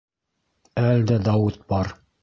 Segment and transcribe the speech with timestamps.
[0.85, 1.97] Әлдә Дауыт бар.